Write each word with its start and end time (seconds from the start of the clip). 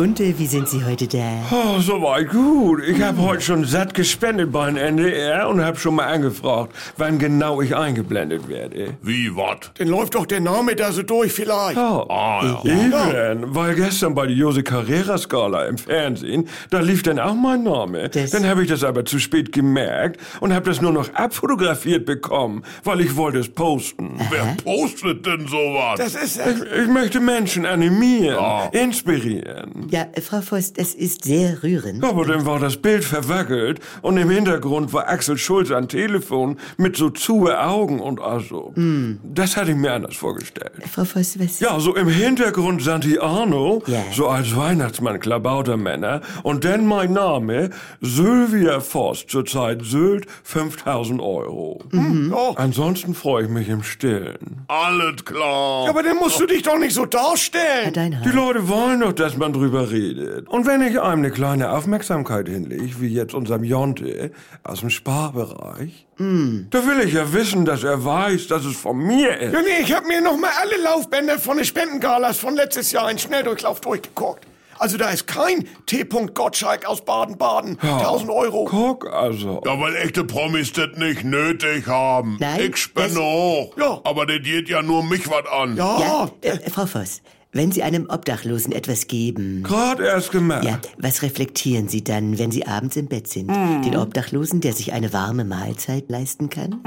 Und 0.00 0.18
äh, 0.18 0.32
wie 0.38 0.46
sind 0.46 0.66
Sie 0.66 0.82
heute 0.82 1.06
da? 1.06 1.18
Oh, 1.50 1.78
soweit 1.78 2.30
gut. 2.30 2.80
Ich 2.88 3.02
habe 3.02 3.18
heute 3.20 3.42
schon 3.42 3.66
satt 3.66 3.92
gespendet 3.92 4.50
beim 4.50 4.78
NDR 4.78 5.46
und 5.50 5.62
habe 5.62 5.76
schon 5.78 5.96
mal 5.96 6.06
angefragt, 6.06 6.74
wann 6.96 7.18
genau 7.18 7.60
ich 7.60 7.76
eingeblendet 7.76 8.48
werde. 8.48 8.94
Wie, 9.02 9.36
wat? 9.36 9.72
Dann 9.76 9.88
läuft 9.88 10.14
doch 10.14 10.24
der 10.24 10.40
Name 10.40 10.74
da 10.74 10.90
so 10.90 11.02
durch 11.02 11.32
vielleicht. 11.32 11.76
Oh, 11.76 12.06
Ah, 12.08 12.60
ja. 12.64 12.72
Eben, 13.32 13.54
weil 13.54 13.74
gestern 13.74 14.14
bei 14.14 14.26
der 14.26 14.34
Jose 14.36 14.62
Carrera 14.62 15.18
Skala 15.18 15.66
im 15.66 15.76
Fernsehen, 15.76 16.48
da 16.70 16.80
lief 16.80 17.02
dann 17.02 17.18
auch 17.18 17.34
mein 17.34 17.62
Name. 17.64 18.08
Das- 18.08 18.30
Dann 18.30 18.46
habe 18.46 18.62
ich 18.62 18.68
das 18.70 18.82
aber 18.84 19.04
zu 19.04 19.18
spät 19.18 19.52
gemerkt 19.52 20.18
und 20.40 20.54
habe 20.54 20.64
das 20.64 20.80
nur 20.80 20.92
noch 20.92 21.12
abfotografiert 21.12 22.06
bekommen, 22.06 22.62
weil 22.84 23.02
ich 23.02 23.16
wollte 23.16 23.40
es 23.40 23.50
posten. 23.50 24.18
Wer 24.30 24.56
postet 24.64 25.26
denn 25.26 25.46
sowas? 25.46 25.98
Das 25.98 26.14
ist 26.14 26.38
Ich, 26.40 26.82
ich 26.84 26.88
möchte 26.88 27.20
Menschen 27.20 27.66
animieren, 27.66 28.36
Ja. 28.36 28.64
inspirieren. 28.72 29.88
Ja, 29.90 30.06
Frau 30.22 30.40
Voss, 30.40 30.72
das 30.72 30.94
ist 30.94 31.24
sehr 31.24 31.62
rührend. 31.62 32.02
Aber 32.04 32.24
dann 32.24 32.46
war 32.46 32.58
das 32.58 32.76
Bild 32.76 33.04
verwackelt 33.04 33.80
und 34.02 34.16
im 34.16 34.30
Hintergrund 34.30 34.92
war 34.92 35.08
Axel 35.08 35.36
Schulz 35.38 35.70
am 35.70 35.88
Telefon 35.88 36.58
mit 36.76 36.96
so 36.96 37.10
zuhe 37.10 37.60
Augen 37.60 38.00
und 38.00 38.20
also. 38.20 38.72
Das 39.24 39.56
hatte 39.56 39.70
ich 39.72 39.76
mir 39.76 39.92
anders 39.92 40.16
vorgestellt. 40.16 40.72
Frau 40.90 41.04
Voss, 41.04 41.38
was? 41.38 41.60
Ja, 41.60 41.78
so 41.80 41.94
im 41.96 42.08
Hintergrund 42.08 42.82
Santi 42.82 43.18
Arno, 43.18 43.82
Ja. 43.86 44.02
so 44.12 44.28
als 44.28 44.54
Weihnachtsmann 44.56 45.20
Klabautermänner 45.20 46.20
und 46.42 46.64
dann 46.64 46.86
mein 46.86 47.12
Name, 47.12 47.70
Sylvia 48.00 48.80
Voss, 48.80 49.26
zurzeit 49.26 49.82
Sylt, 49.84 50.26
5000 50.44 51.20
Euro. 51.20 51.82
oh. 52.32 52.54
Ansonsten 52.56 53.14
freue 53.14 53.44
ich 53.44 53.50
mich 53.50 53.68
im 53.68 53.82
Stillen. 53.82 54.64
Alles 54.68 55.24
klar. 55.24 55.88
Aber 55.88 56.02
dann 56.02 56.16
musst 56.16 56.38
du 56.40 56.46
dich 56.46 56.62
doch 56.62 56.78
nicht 56.78 56.94
so 56.94 57.02
Herr 57.02 57.08
darstellen. 57.08 57.92
Deinhardt. 57.92 58.24
Die 58.26 58.30
Leute 58.30 58.68
wollen 58.68 59.00
doch, 59.00 59.12
dass 59.12 59.36
man 59.36 59.52
drüber 59.52 59.79
redet. 59.84 60.48
Und 60.48 60.66
wenn 60.66 60.82
ich 60.82 61.00
einem 61.00 61.20
eine 61.24 61.30
kleine 61.30 61.70
Aufmerksamkeit 61.72 62.48
hinlege, 62.48 63.00
wie 63.00 63.08
jetzt 63.08 63.34
unserem 63.34 63.64
Jonte 63.64 64.30
aus 64.64 64.80
dem 64.80 64.90
Sparbereich, 64.90 66.06
da 66.18 66.86
will 66.86 67.00
ich 67.06 67.14
ja 67.14 67.32
wissen, 67.32 67.64
dass 67.64 67.82
er 67.84 68.04
weiß, 68.04 68.46
dass 68.48 68.64
es 68.64 68.76
von 68.76 68.98
mir 68.98 69.38
ist. 69.38 69.52
Ja, 69.54 69.60
nee, 69.62 69.82
ich 69.82 69.92
habe 69.94 70.06
mir 70.06 70.20
noch 70.20 70.36
mal 70.36 70.50
alle 70.60 70.82
Laufbänder 70.82 71.38
von 71.38 71.56
den 71.56 71.64
Spendengalas 71.64 72.36
von 72.38 72.54
letztes 72.54 72.92
Jahr 72.92 73.10
in 73.10 73.18
Schnelldurchlauf 73.18 73.80
durchgeguckt. 73.80 74.46
Also 74.78 74.96
da 74.96 75.10
ist 75.10 75.26
kein 75.26 75.66
T. 75.84 76.04
Gottschalk 76.32 76.86
aus 76.86 77.04
Baden-Baden. 77.04 77.78
1000 77.82 78.30
Euro. 78.30 78.64
Guck 78.64 79.12
also. 79.12 79.60
Ja, 79.66 79.78
weil 79.78 79.94
echte 79.96 80.24
Promis 80.24 80.72
das 80.72 80.96
nicht 80.96 81.22
nötig 81.22 81.86
haben. 81.86 82.38
Nein, 82.40 82.70
ich 82.70 82.76
spende 82.78 83.10
das- 83.10 83.18
auch. 83.18 83.76
Ja. 83.76 84.00
Aber 84.04 84.24
das 84.24 84.38
geht 84.42 84.70
ja 84.70 84.80
nur 84.80 85.04
mich 85.04 85.28
was 85.28 85.44
an. 85.52 85.76
Ja, 85.76 86.00
Ja, 86.00 86.30
äh, 86.40 86.70
Frau 86.70 86.86
Voss, 86.86 87.20
wenn 87.52 87.72
Sie 87.72 87.82
einem 87.82 88.06
Obdachlosen 88.08 88.72
etwas 88.72 89.06
geben, 89.08 89.62
Gerade 89.64 90.04
erst 90.06 90.30
gemacht. 90.30 90.64
ja, 90.64 90.78
was 90.98 91.22
reflektieren 91.22 91.88
Sie 91.88 92.04
dann, 92.04 92.38
wenn 92.38 92.50
Sie 92.52 92.66
abends 92.66 92.96
im 92.96 93.06
Bett 93.08 93.26
sind? 93.28 93.48
Den 93.50 93.96
Obdachlosen, 93.96 94.60
der 94.60 94.72
sich 94.72 94.92
eine 94.92 95.12
warme 95.12 95.44
Mahlzeit 95.44 96.04
leisten 96.08 96.48
kann? 96.48 96.80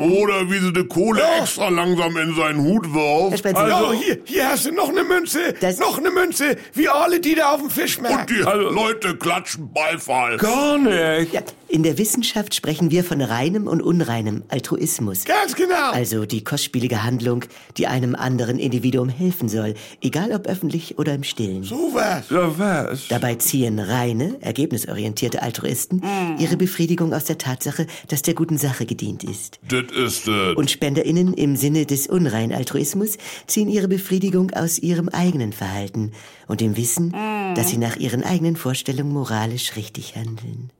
Oder 0.00 0.50
wie 0.50 0.58
sie 0.58 0.72
die 0.72 0.84
Kohle 0.86 1.22
extra 1.40 1.68
langsam 1.68 2.16
in 2.16 2.34
seinen 2.34 2.60
Hut 2.62 2.92
wirft. 2.92 3.38
Spencer, 3.38 3.68
ja, 3.68 3.92
hier, 3.92 4.18
hier 4.24 4.48
hast 4.50 4.66
du 4.66 4.72
noch 4.72 4.88
eine 4.88 5.04
Münze. 5.04 5.54
Das- 5.60 5.78
noch 5.78 5.98
eine 5.98 6.10
Münze. 6.10 6.56
Wie 6.74 6.88
alle, 6.88 7.20
die 7.20 7.34
da 7.34 7.50
auf 7.52 7.58
dem 7.58 7.64
Und 7.66 7.72
Fischmarkt. 7.72 8.30
die 8.30 8.34
Leute 8.42 9.16
klatschen 9.16 9.72
Beifall. 9.72 10.36
Gar 10.38 10.78
nicht. 10.78 11.32
ja, 11.32 11.40
in 11.74 11.82
der 11.82 11.98
Wissenschaft 11.98 12.54
sprechen 12.54 12.92
wir 12.92 13.02
von 13.02 13.20
reinem 13.20 13.66
und 13.66 13.82
unreinem 13.82 14.44
Altruismus. 14.46 15.24
Ganz 15.24 15.56
genau. 15.56 15.90
Also 15.90 16.24
die 16.24 16.44
kostspielige 16.44 17.02
Handlung, 17.02 17.46
die 17.76 17.88
einem 17.88 18.14
anderen 18.14 18.60
Individuum 18.60 19.08
helfen 19.08 19.48
soll, 19.48 19.74
egal 20.00 20.30
ob 20.30 20.46
öffentlich 20.46 20.98
oder 20.98 21.14
im 21.14 21.24
Stillen. 21.24 21.64
so 21.64 21.90
was. 21.92 22.30
Ja, 22.30 22.56
was? 22.60 23.08
Dabei 23.08 23.34
ziehen 23.34 23.80
reine, 23.80 24.36
ergebnisorientierte 24.40 25.42
Altruisten 25.42 26.00
ihre 26.38 26.56
Befriedigung 26.56 27.12
aus 27.12 27.24
der 27.24 27.38
Tatsache, 27.38 27.88
dass 28.06 28.22
der 28.22 28.34
guten 28.34 28.56
Sache 28.56 28.86
gedient 28.86 29.24
ist. 29.24 29.58
Das 29.68 29.90
ist 29.96 30.28
es. 30.28 30.54
Und 30.54 30.70
SpenderInnen 30.70 31.34
im 31.34 31.56
Sinne 31.56 31.86
des 31.86 32.06
unreinen 32.06 32.52
Altruismus 32.52 33.18
ziehen 33.48 33.68
ihre 33.68 33.88
Befriedigung 33.88 34.52
aus 34.52 34.78
ihrem 34.78 35.08
eigenen 35.08 35.52
Verhalten 35.52 36.12
und 36.46 36.60
dem 36.60 36.76
Wissen, 36.76 37.10
dass 37.56 37.70
sie 37.70 37.78
nach 37.78 37.96
ihren 37.96 38.22
eigenen 38.22 38.54
Vorstellungen 38.54 39.12
moralisch 39.12 39.74
richtig 39.74 40.14
handeln. 40.14 40.70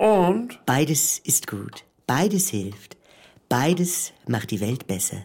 Und? 0.00 0.64
Beides 0.64 1.18
ist 1.18 1.46
gut. 1.46 1.84
Beides 2.06 2.48
hilft. 2.48 2.96
Beides 3.50 4.14
macht 4.26 4.50
die 4.50 4.62
Welt 4.62 4.86
besser. 4.86 5.18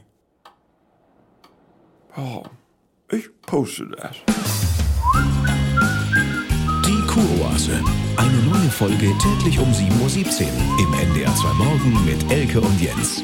Oh, 2.17 2.43
ich 3.09 3.29
poste 3.43 3.87
das. 3.95 4.17
Die 6.85 7.07
Kuroase. 7.07 7.81
Eine 8.17 8.37
neue 8.49 8.69
Folge 8.69 9.13
täglich 9.17 9.57
um 9.59 9.71
7.17 9.71 10.43
Uhr 10.43 10.79
im 10.79 10.93
NDR 11.09 11.33
2 11.33 11.53
Morgen 11.53 12.05
mit 12.05 12.29
Elke 12.29 12.59
und 12.59 12.81
Jens. 12.81 13.23